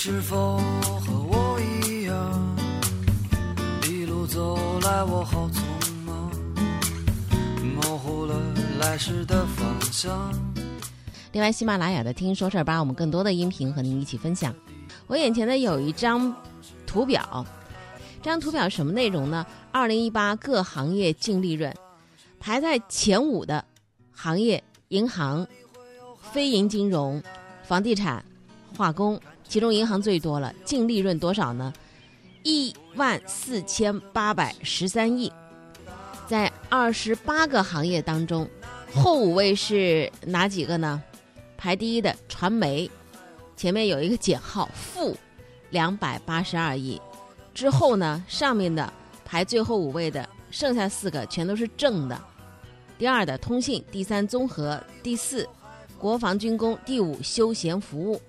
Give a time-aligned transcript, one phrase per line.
[0.00, 0.58] 是否
[1.00, 2.56] 和我一样，
[3.82, 5.60] 一路走来我好匆
[6.06, 6.30] 忙，
[7.74, 8.40] 模糊了
[8.78, 10.32] 来时的方向。
[11.32, 14.54] 另外，喜马拉雅的“听说事儿”把我们更多的音频和您一起分享。
[15.08, 16.32] 我眼前呢有一张
[16.86, 17.44] 图表，
[18.22, 19.44] 这张图表什么内容呢？
[19.72, 21.74] 二零一八各行业净利润，
[22.38, 23.64] 排在前五的
[24.12, 25.44] 行业，银行、
[26.32, 27.20] 非银金融、
[27.64, 28.24] 房地产、
[28.76, 31.72] 化工，其中银行最多了，净利润多少呢？
[32.42, 35.32] 一万四千八百十三亿。
[36.26, 38.46] 在二十八个行业当中，
[38.94, 41.02] 后五位是哪几个呢？
[41.56, 42.88] 排第一的传媒，
[43.56, 45.16] 前面有一个减号负
[45.70, 47.00] 两百八十二亿，
[47.54, 48.92] 之后呢，上面的
[49.24, 52.20] 排最后五位的剩下四个全都是正的。
[52.98, 55.48] 第二的通信，第三综合，第四
[55.98, 58.20] 国防军工，第五休闲服务。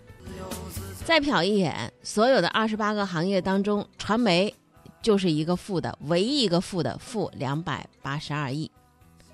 [1.05, 4.53] 再瞟一眼，所有的二十八个行业当中，传媒
[5.02, 8.69] 就是一个负的，唯一一个负的，负两百八十二亿。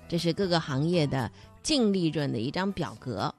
[0.08, 1.30] 这是各个行业的
[1.62, 3.32] 净利润的一张表格。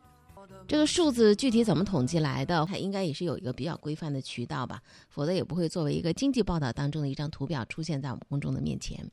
[0.67, 2.63] 这个数字具体怎么统计来的？
[2.65, 9.09] 它应该也是有一个比较规范的渠道吧，否则也不会作为一个经济报道当中的一张图表出现在我们公众的面前。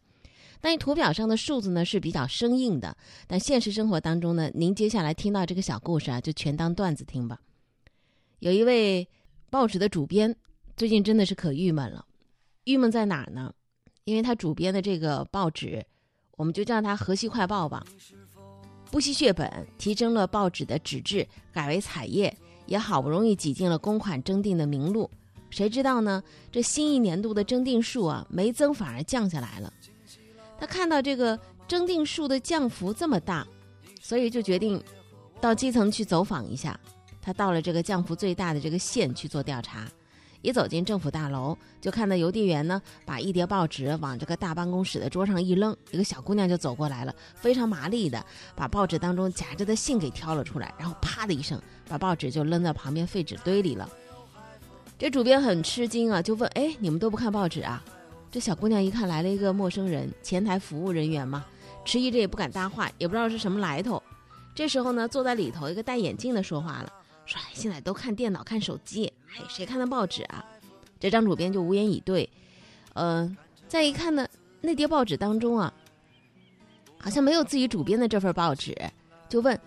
[0.60, 2.94] 但图表上的数字呢是比较生硬的，
[3.26, 7.38] 但现实生活当中呢，您接下来听到这个小故事啊，就全当段子听吧。
[8.44, 9.08] 有一位
[9.48, 10.36] 报纸的主编，
[10.76, 12.04] 最近真的是可郁闷了。
[12.64, 13.50] 郁闷在哪儿呢？
[14.04, 15.82] 因为他主编的这个报纸，
[16.36, 17.82] 我们就叫它《河西快报》吧。
[18.90, 22.36] 不惜血本提升了报纸的纸质，改为彩页，
[22.66, 25.10] 也好不容易挤进了公款征订的名录。
[25.48, 26.22] 谁知道呢？
[26.52, 29.72] 这新一年度的征订数啊，没增反而降下来了。
[30.58, 33.46] 他看到这个征订数的降幅这么大，
[34.02, 34.84] 所以就决定
[35.40, 36.78] 到基层去走访一下。
[37.24, 39.88] 他到了这个降幅最大的这个县去做调查。
[40.42, 48.22] 一走进政府大楼，就看到邮递员呢，把一叠报纸往这个大办公室的桌上一扔，一个小姑娘就走过来了，非常麻利的
[48.54, 51.58] 把报纸当中夹着的信给挑了出来，然后啪的一声，
[51.88, 53.88] 把报纸就扔在旁边废纸堆里了。
[54.98, 57.82] 这主编很吃惊啊，就问：“哎，你们都不看报纸啊？”
[58.30, 61.42] 这小姑娘一看来了一个陌生人，前台服务人员嘛，
[61.86, 64.02] 迟疑着也不敢搭话，也不知道是什么来头。
[64.54, 66.92] 这时候呢，坐在里头一个戴眼镜的说话了。
[67.26, 70.44] 说现在都看电脑看手机，哎，谁看的报纸啊？
[71.00, 72.28] 这张主编就无言以对。
[72.94, 73.36] 嗯，
[73.68, 74.26] 再一看呢，
[74.60, 75.72] 那叠报纸当中啊，
[76.98, 78.76] 好像没有自己主编的这份报纸，
[79.28, 79.58] 就问：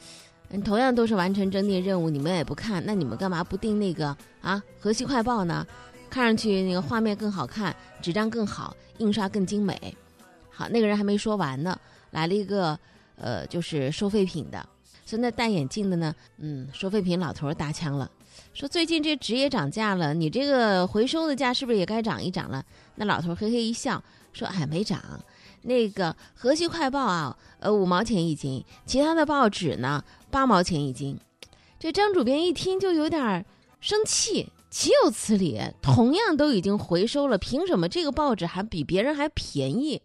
[0.49, 4.07] 嗯，同样都是完成征订任务，你们也不看，那你们干嘛不订那个
[4.41, 5.65] 啊《河西快报》呢？
[6.09, 9.93] 看上去那个画面更好看，纸张更好，印刷更精美。
[10.49, 11.77] 好，那个人还没说完呢，
[12.11, 12.79] 来了一个
[13.17, 14.69] 呃，就是收废品的。
[15.07, 18.11] 所以那戴眼镜的呢，嗯，收废品老头搭腔了，
[18.53, 22.61] 说最近这纸也涨价了，你这个回收的价是不是也该涨一涨了？
[22.95, 24.03] 那老头嘿嘿一笑，
[24.33, 25.01] 说哎，没涨，
[25.61, 31.17] 那个《河西快报》啊，呃，五毛钱一斤，其他的报纸呢，八毛钱一斤。
[31.79, 33.45] 这张主编一听就有点
[33.79, 35.57] 生气，岂有此理？
[35.81, 40.01] 同样都已经回收了，凭什么这个报纸还比别人还便宜？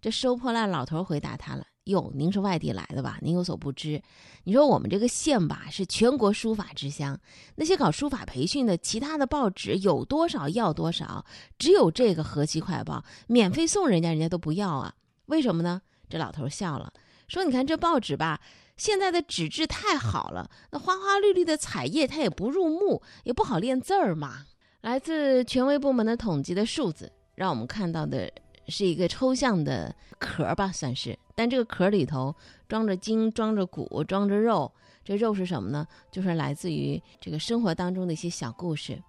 [0.00, 1.66] 这收破烂老头回答他了。
[1.90, 3.18] 哟，您是外地来的吧？
[3.20, 4.02] 您有所不知，
[4.44, 7.16] 你说我们这个县吧，是全国书法之乡。
[7.56, 11.24] 那些搞书法培训的，其他的报纸有多少要多少，
[11.58, 14.94] 只有这个《河西快报》免费送人家，人家都不要啊？
[15.26, 15.82] 为什么呢？
[16.08, 16.92] 这老头笑了，
[17.28, 18.40] 说：“你看这报纸吧，
[18.76, 24.46] 现在的纸质太好了，那花花绿绿的彩页它也不入目，也不好练字儿嘛。”
[24.82, 28.32] 来自权威部门的统计的数字，让我们看到的。
[28.70, 31.18] 是一个抽象的壳吧，算是。
[31.34, 32.34] 但这个壳里头
[32.68, 34.72] 装着筋，装着骨，装着肉。
[35.02, 35.86] 这肉是什么呢？
[36.10, 39.02] 就是来自于这个生活当中的一些小故事。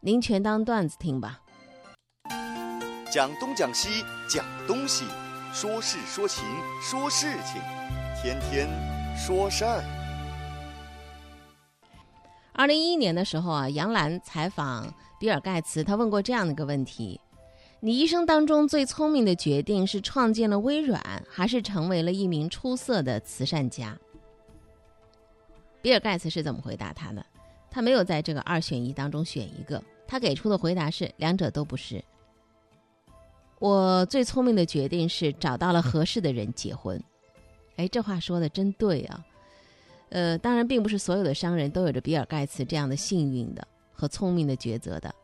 [0.00, 1.40] 您全当段子听吧。
[3.10, 5.04] 讲东讲西讲东西，
[5.52, 6.44] 说事说情
[6.80, 7.60] 说事情，
[8.22, 8.68] 天天
[9.16, 9.82] 说事儿。
[12.52, 17.20] 二零一一年的时候啊，杨澜采访比尔盖茨，他问过这样的一个问题。
[17.86, 23.94] 你一生当中最聪明的决定是创建了微软，还是成为了一名出色的慈善家？
[25.82, 27.22] 比尔盖茨是怎么回答他的？
[27.70, 32.02] 他没有在这个二选一当中选一个，他给出的回答是两者都不是。
[33.58, 36.98] 我最聪明的决定是找到了合适的人结婚。
[37.76, 39.22] 哎，这话说的真对啊！
[40.08, 45.14] 呃，当然，并不是所有的商人都有着比尔盖茨这样的幸运的和聪明的抉择的。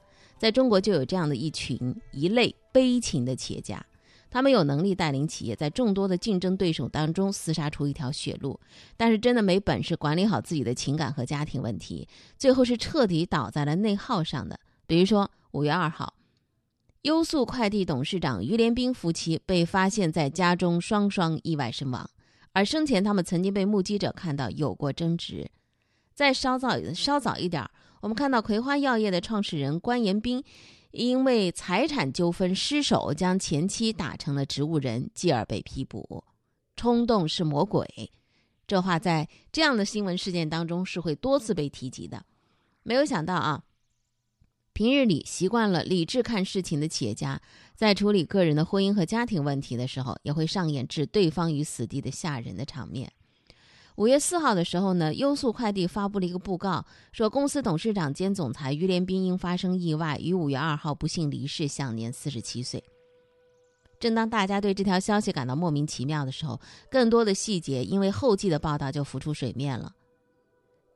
[0.40, 3.84] 在中国就有这样的一群一类悲情的企业家，
[4.30, 8.58] 他们有能力带领企业在众多的竞争对手当中厮杀出一条血路，
[8.96, 12.08] 但是真的没本事管理好自己的情感和家庭问题，
[12.38, 14.58] 最后是彻底倒在了内耗上的。
[14.86, 16.14] 比如说五月二号，
[17.02, 22.08] 优速快递董事长于连兵夫妻被发现在家中双双意外身亡，
[22.52, 25.50] 而生前他们曾经被目击者看到有过争执。
[26.14, 27.62] 再稍早稍早一点，
[28.00, 30.44] 我们看到葵花药业的创始人关延斌。
[30.92, 36.24] 因为财产纠纷失手将前妻打成了植物人，继而被批捕。
[36.74, 38.10] 冲动是魔鬼，
[38.66, 42.26] 这话在这样的新闻事件当中是会多次被提及的。
[42.82, 43.62] 没有想到啊，
[44.72, 47.40] 平日里习惯了理智看事情的企业家，
[47.76, 53.12] 在处理个人的婚姻和家庭问题的时候，也会上演置对方于死地的吓人的场面。
[54.00, 56.82] 五月四号的时候呢，优速快递发布了一个布告，
[57.12, 62.82] 说公司董事长兼总裁于连斌因发生意外，于五月二号不幸离世，享年四十七岁。
[63.98, 66.58] 正当大家对这条消息感到莫名其妙的时候，
[66.90, 69.92] 更多的细节因为后继的报道就浮出水面了。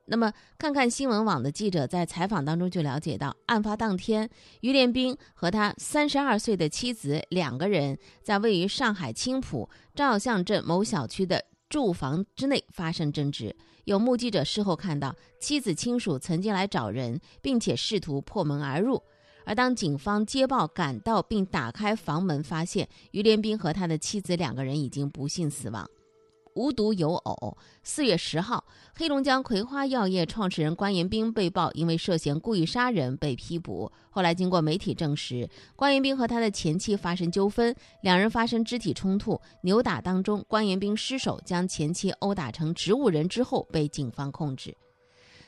[0.07, 4.27] 那么，看看新闻网的记者在采访当中就了解到，案发当天，
[4.61, 11.45] 于连斌和他三十二岁的妻子两个人在位于上海青浦照相镇某小区的。
[11.69, 19.01] 住房之内发生争执，有目击者事后看到妻子亲属曾经来找人，并且试图破门而入。
[19.43, 25.87] 而当警方接报赶到并打开房门，发现于连兵和他的妻子两个人已经不幸死亡。
[26.55, 28.63] 无独有偶，四月十号，
[28.95, 33.91] 黑龙江葵花药业创始人关延兵被曝因为涉嫌故意杀人被批捕。
[34.09, 44.75] 后来经过媒体证实，关延兵和他的前妻发生纠纷，两人发生肢体冲突，扭打当中，关延兵失手将前妻殴打成植物人之后被警方控制。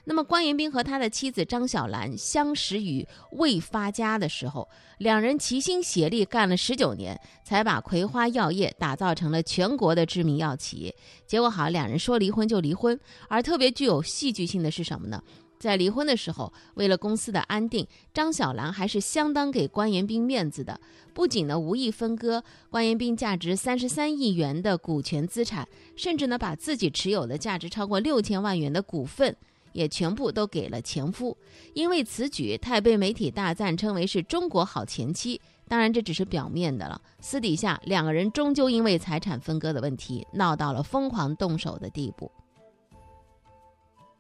[0.10, 4.70] 那么，关延斌和他的妻子张小兰相识于未发家的时候，
[5.00, 10.96] 两人齐心协力干了十九年，才把葵花药业打造成了全国的知名药企。
[11.26, 12.98] 结果好，两人说离婚就离婚。
[13.28, 15.22] 而特别具有戏剧性的是什么呢？
[15.60, 20.80] 在离婚的时候，为了公司的安定，张小兰还是相当给关延斌面子的，
[21.14, 25.68] 不仅呢无意分割关延斌价值三十三亿元的股权资产，
[25.98, 29.36] 甚至呢把自己持有的价值超过六千万元的股份。
[29.78, 31.38] 也全部都给了前夫，
[31.76, 35.40] 因为此举，他也被媒体大赞，称为是中国好前妻。
[35.68, 42.32] 当然，这只是表面的了，私底下两个人终究因为财产分割的问题闹到了疯狂动手的地步。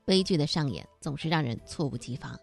[0.05, 2.39] 悲剧的上演总是让人猝不及防，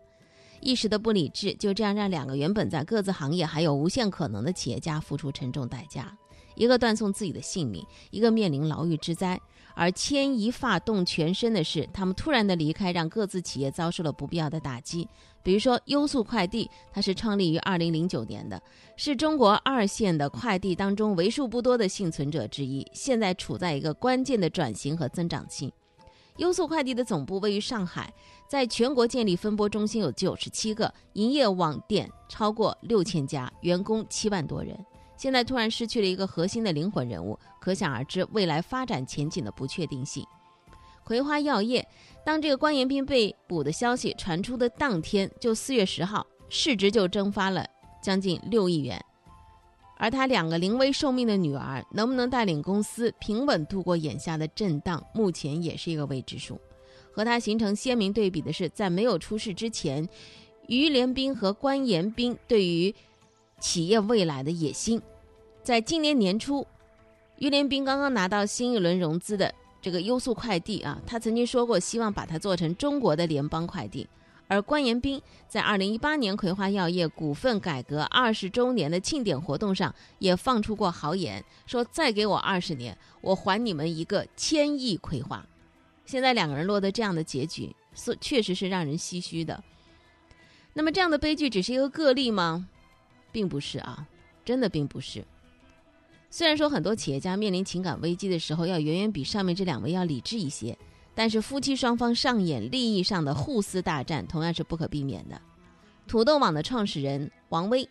[0.61, 6.19] 一时的不理智就这样让两个原本在各自行业还有无限可能的企业家付出沉重代价，
[6.57, 9.41] 一个断送自己的性命，一个面临牢狱之灾。
[9.75, 15.09] 而牵一发动全身的是，他们突然的离开，让各自企业遭受了不必要的打击。
[15.43, 18.63] 比如说，优速快递，它是创立于二零零九年的，
[18.97, 25.73] 是中国二线的快递当中为数不多的幸存者之一，现在处在一个关键的转型和增长期。
[26.39, 28.13] 优速快递的总部位于上海，
[28.49, 34.77] 在全国建立分拨中心有九十七个，营业网点超过六千家，员工七万多人。
[35.17, 40.25] 现在突然失去了一个核心的灵魂人物，可想而知未来发展前景的不确定性。
[41.05, 41.87] 葵花药业，
[42.25, 47.67] 当这个关延斌被捕的消息传出的当天，就四月十号，市值就蒸发了
[48.03, 48.99] 将近六亿元。
[49.97, 56.61] 而他两个临危受命的女儿，能不能带领公司平稳度过眼下的震荡，目前也是一个未知数。
[57.13, 60.09] 和他形成鲜明对比的是，在没有出事之前，
[60.67, 62.93] 于连兵和关延斌对于
[63.61, 65.01] 企业未来的野心，
[65.63, 66.67] 在今年年初，
[67.39, 74.07] 于连兵刚刚拿到新一轮融资的这个优速快递啊，他曾经说过希望把它做成中国的联邦快递。
[74.47, 85.45] 而关延斌在二零一八年葵花药业股份改革二十周年的庆典活动上，也放出过豪言，说再给我二十年，我还你们一个千亿葵花。
[86.05, 89.65] 现在两个人落得这样的结局，是确实是让人唏嘘的。
[90.75, 92.69] 那么这样的悲剧只是一个个例吗？
[93.35, 94.07] 并不是啊，
[94.45, 95.25] 真的并不是。
[96.31, 100.79] 虽然说很多企业家面临情感危机的时候，要远远比上面这两位要理智一些，
[101.17, 105.41] 但是夫妻双方上演利益上的互撕大战，同样是不可避免的。
[106.07, 107.89] 土豆网的创始人王威，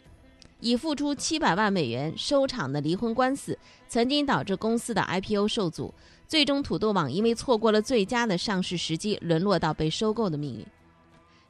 [0.62, 3.60] 以付出七百万美元收场的离婚官司，
[3.90, 5.94] 曾经导致公司的 IPO 受阻，
[6.26, 10.66] 最终土豆网因为错过了最佳的上市时机，沦落到被收购的命运。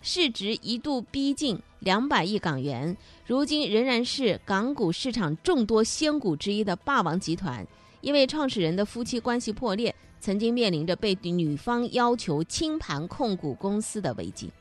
[0.06, 2.96] 市值一度逼近两百亿港元，
[3.26, 7.66] 如今仍然是港股市场众多仙股之一的霸王集团，
[8.02, 14.52] 因为创始人的夫妻关系破裂，曾经面临着被女方要求清盘控股公司的危机。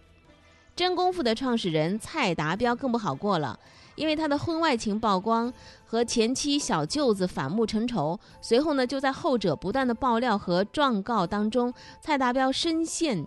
[0.77, 3.59] 真功夫的创始人蔡达标更不好过了，
[3.97, 5.53] 因为他的婚外情曝光，
[5.85, 8.19] 和前妻小舅子反目成仇。
[8.41, 13.27] 随后呢，就在后者不断的爆料和状告当中，蔡达标深陷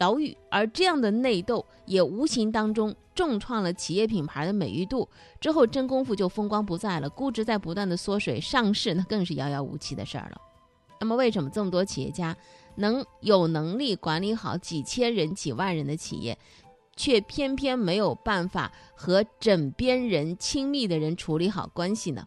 [0.00, 0.36] 牢狱。
[0.50, 5.08] 而这样的内斗也无形当中重创了企业品牌的美誉度。
[5.38, 10.40] 之后真功夫就风光不再了，估值在不断的缩水，上市那更是遥遥无期的事儿了。
[10.98, 12.36] 那么，为什么这么多企业家？
[12.76, 16.38] 能有能力管理好几千人、几万人的企业，
[16.94, 22.26] 却偏偏没有办法和枕边人、亲密的人处理好关系呢？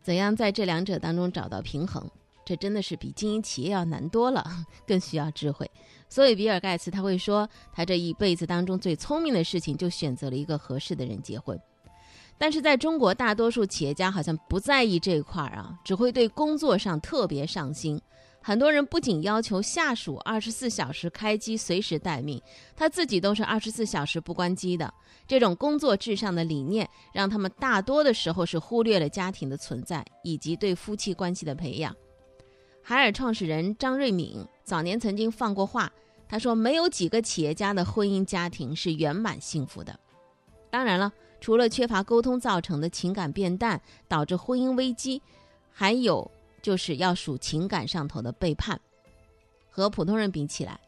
[0.00, 2.08] 怎样在这两者当中找到平衡？
[2.50, 4.44] 这真的是比经营企业要难多了，
[4.84, 5.70] 更需要智慧。
[6.08, 11.56] 所以，比尔盖茨他会说，他这一辈子当中最聪明的事情，就选择了一个合适的人结婚。
[12.36, 18.02] 但是在中国，大多数企业家好像不在意这一块儿啊，只会对工作上特别上心。
[18.42, 22.42] 很多人不仅要求下属二十四小时开机、随时待命，
[22.74, 24.92] 他自己都是二十四小时不关机的。
[25.28, 31.94] 这种工作至上的理念，让他们大多的时候是忽略了家庭的存在以及对夫妻关系的培养。
[32.82, 35.92] 海尔创始人张瑞敏早年曾经放过话，
[36.28, 39.98] 他说：“没有几个企业家的婚姻家庭是圆满幸福的。”
[40.70, 41.12] 当然了。
[41.42, 45.22] 除了缺乏沟通造成的情感变淡，导致婚姻危机，
[45.72, 48.78] 还有就是要数情感上头的背叛。
[49.70, 50.78] 和普通人比起来，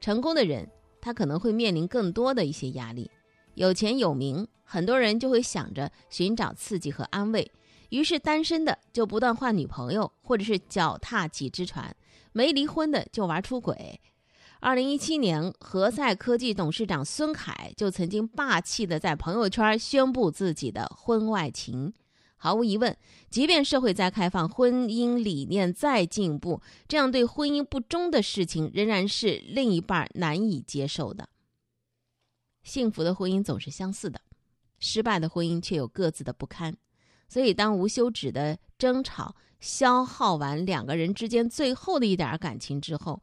[0.00, 0.66] 成功的人
[0.98, 3.10] 他可能会面临更多的一些压力。
[3.52, 7.52] 有钱有名，很多人就会想着寻找刺激和安慰，
[7.90, 11.90] 于是单身的就不断换女朋友，或者是脚踏几只船；
[12.32, 14.00] 没离婚的就玩出轨。
[14.60, 21.94] 二零一七年，何赛科技董事长孙凯就曾经霸气的在朋友圈宣布自己的婚外情。
[22.40, 22.96] 毫无疑问，
[23.30, 31.28] 即便社会再开放，婚姻理念再进步，这样对婚姻不忠的事情仍然是另一半难以接受的。
[32.62, 34.20] 幸福的婚姻总是相似的，
[34.78, 36.76] 失败的婚姻却有各自的不堪。
[37.28, 43.22] 所以，当无休止的争吵消耗完两个人之间最后的一点感情之后，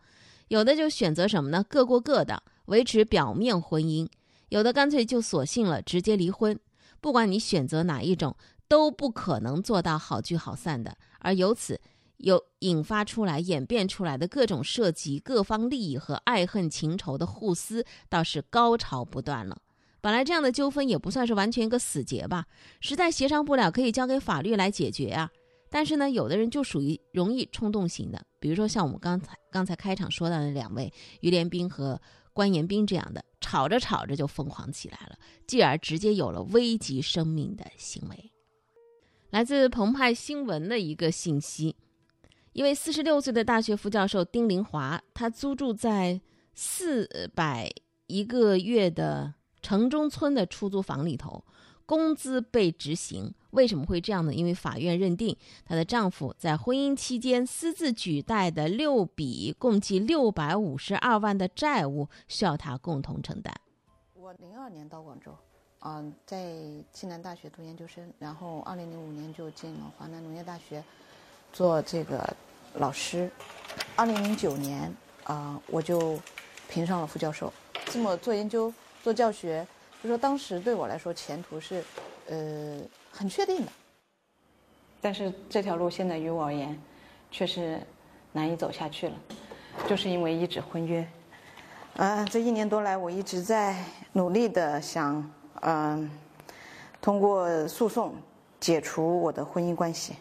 [0.49, 1.65] 有的就选择什么呢？
[1.67, 4.07] 各过各的，维持表面婚姻；
[4.49, 6.59] 有的干脆就索性了，直接离婚。
[7.01, 8.35] 不管你选择哪一种，
[8.67, 10.95] 都不可能做到好聚好散的。
[11.19, 11.81] 而由此
[12.17, 19.57] 有引发出来、演变出来的各种涉及各方利益和爱恨情仇的互撕，倒是高潮不断了。
[20.05, 22.45] 本来这样的纠纷也不算是完全一个死结吧，
[22.79, 25.31] 实在协商不了，可以交给法律来解决啊。
[25.67, 31.99] 但是呢，有的人就属于容易冲动型的，比如说像我们刚才刚才开场说到的两位于连兵和
[32.33, 38.31] 关延斌这样的，吵着吵着就疯狂起来了，继而直接有了危及生命的行为。
[39.31, 41.75] 来自澎湃新闻的一个信息，
[42.53, 46.21] 一位四十六岁的大学副教授丁林华，他租住在
[46.53, 47.71] 四百
[48.05, 49.33] 一个月的
[49.65, 51.43] 城中村的出租房里头。
[51.87, 54.33] 工资被执行，为什么会这样呢？
[54.33, 63.53] 因为法院认定她的丈夫在婚姻期间私自举贷的六笔共计六百五十二万的债务需要她共同承担。
[64.13, 65.35] 我零二年到广州，
[65.81, 66.55] 嗯，在
[66.91, 70.83] 暨南大学读研究生，然后二零零五年就进了华南农业大学
[71.53, 72.35] 做这个
[72.75, 73.31] 老师。
[73.95, 74.91] 二零零九年
[75.23, 76.19] 啊，我就
[76.67, 77.53] 评上了副教授。
[77.85, 78.73] 这么做研究、
[79.05, 79.63] 做教学。
[80.01, 81.83] 就说当时对我来说前途是，
[82.27, 82.79] 呃，
[83.11, 83.71] 很确定的。
[84.99, 86.75] 但是这条路现在于我而言，
[87.29, 87.79] 确实
[88.31, 89.13] 难以走下去了，
[89.87, 91.07] 就是因为一纸婚约。
[91.97, 93.75] 啊，这一年多来，我一直在
[94.11, 95.31] 努力的想，
[95.61, 96.09] 嗯，
[96.99, 98.15] 通过诉讼
[98.59, 100.15] 解除我的婚姻关系。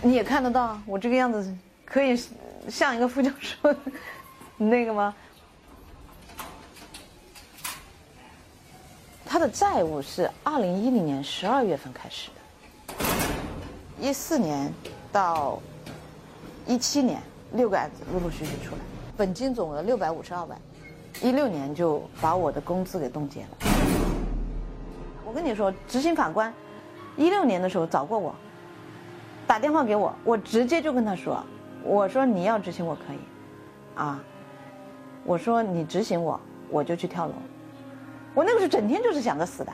[0.00, 2.18] 你也看得到，我这个样子可以
[2.66, 3.74] 像一个副教授
[4.56, 5.14] 那个吗？
[9.38, 13.04] 他的债务是二零一零年十二月份开始的，
[14.00, 14.68] 一四年
[15.12, 15.60] 到
[16.66, 18.80] 一七年六个案子陆陆续续出来，
[19.16, 20.60] 本金总额六百五十二万，
[21.22, 23.48] 一六年就把我的工资给冻结了。
[25.24, 26.52] 我跟你说，执行法官
[27.16, 28.34] 一六年的时候找过我，
[29.46, 31.40] 打电话给我，我直接就跟他说，
[31.84, 33.18] 我说你要执行我可以，
[33.94, 34.20] 啊，
[35.22, 36.40] 我说你执行我，
[36.70, 37.34] 我就去跳楼。
[38.38, 39.72] 我那个时候整天就是想着死的，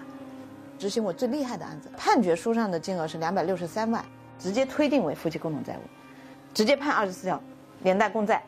[0.79, 4.03] 执行我最厉害的案子，判决书上的金额是两百六十三万，
[4.39, 5.83] 直接推定为夫妻共同债务，
[6.55, 7.39] 直接判二十四条，
[7.83, 8.43] 连带共债，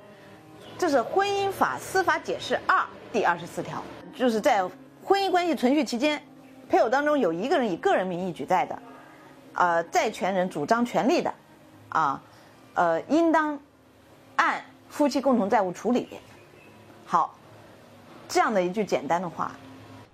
[0.79, 2.83] 这是婚姻法司法解释二
[3.13, 3.83] 第二十四条，
[4.15, 4.67] 就是在
[5.05, 6.23] 婚姻关系存续期间，
[6.67, 8.79] 配偶当中有一个人以个人名义举债的，
[9.53, 11.31] 呃，债权人主张权利的，
[11.91, 12.23] 啊，
[12.73, 13.61] 呃，应当
[14.37, 16.09] 按夫妻共同债务处理，
[17.05, 17.37] 好，
[18.27, 19.53] 这样的一句简单的话，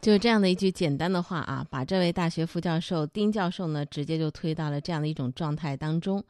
[0.02, 6.22] 就这样的一句简单的话啊，把这位大学副教授丁教授呢，直接就推到了这样的一种状态当中。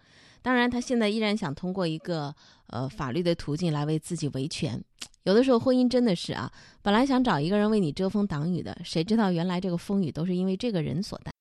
[0.43, 2.35] 当然，他现在依然想通过一个
[2.67, 4.79] 呃法律的途径来为自己维权。
[5.23, 6.53] 有的时候，婚姻真的是啊，
[6.83, 11.33] 本来想找一个人为你遮风挡雨的，谁知道原来这个风雨都是因为这个人所带。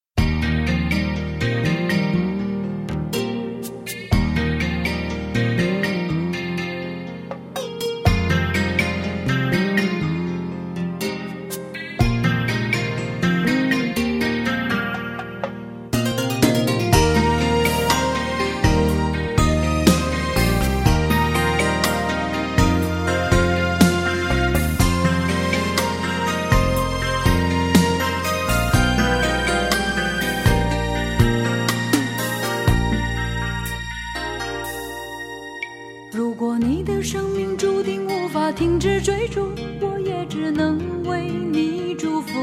[41.11, 42.39] 为你祝福。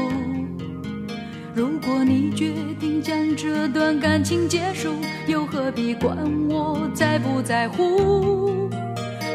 [1.55, 4.93] 如果你决定将这段感情结束，
[5.27, 6.15] 又何必管
[6.47, 8.69] 我在不在乎？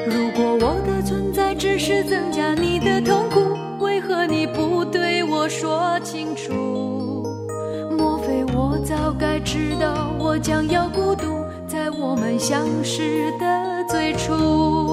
[0.07, 7.25] 如果我的存在只是增加你的痛苦，为何你不对我说清楚？
[7.99, 11.25] 莫非我早该知道我将要孤独，
[11.67, 14.84] 在我们相识的最初？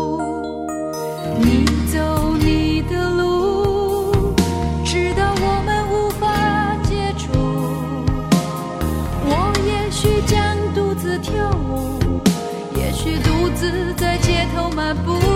[13.62, 15.31] 许独自在街头漫步。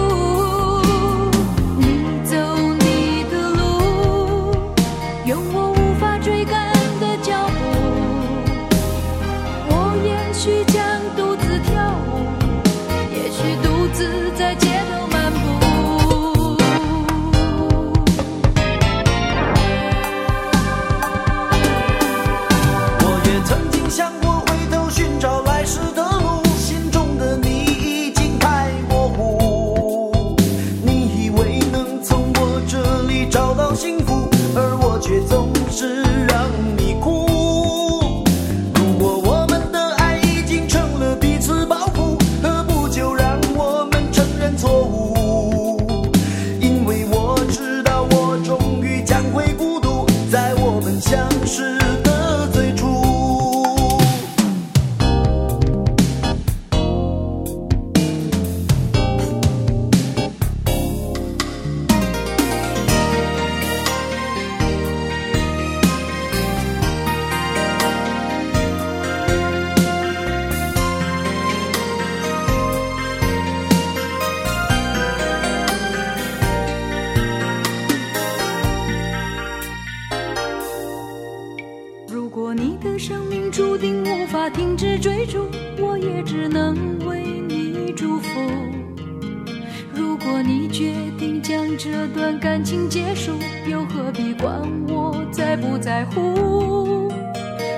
[92.66, 93.32] 情结束，
[93.70, 97.08] 又何必管我在不在乎？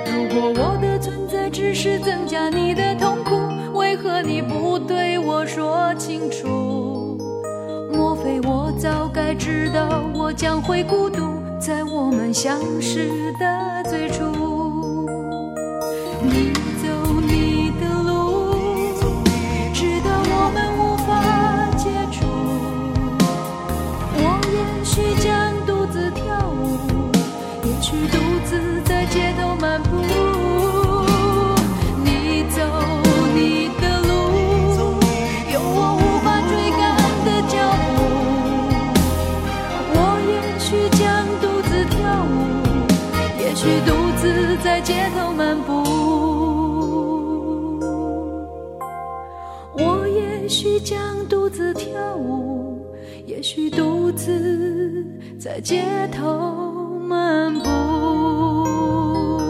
[0.05, 3.37] 如果我的存在只是增加你的痛苦，
[3.77, 7.17] 为何你不对我说清楚？
[7.91, 11.21] 莫非我早该知道我将会孤独，
[11.59, 14.23] 在我们相识的最初？
[16.21, 16.53] 你
[28.85, 29.89] 在街头漫步。
[32.03, 32.61] 你走
[33.35, 34.09] 你的路，
[35.53, 36.83] 用我无法追赶
[37.25, 37.55] 的脚
[37.95, 37.97] 步。
[39.93, 39.95] 我
[40.29, 40.67] 也许
[40.97, 41.05] 将
[41.41, 42.35] 独自跳舞，
[43.39, 44.21] 也许独自
[44.63, 45.71] 在街头漫步。
[49.79, 50.97] 我也许将
[51.29, 52.79] 独自跳舞，
[53.25, 55.05] 也许独自
[55.39, 56.66] 在街头
[57.07, 59.46] 漫步。